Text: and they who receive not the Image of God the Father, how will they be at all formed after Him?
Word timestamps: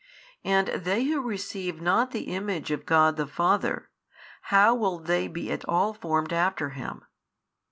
and 0.43 0.69
they 0.69 1.03
who 1.03 1.21
receive 1.21 1.79
not 1.79 2.09
the 2.09 2.23
Image 2.33 2.71
of 2.71 2.87
God 2.87 3.17
the 3.17 3.27
Father, 3.27 3.91
how 4.49 4.73
will 4.73 4.97
they 4.97 5.27
be 5.27 5.51
at 5.51 5.63
all 5.65 5.93
formed 5.93 6.33
after 6.33 6.69
Him? 6.71 7.05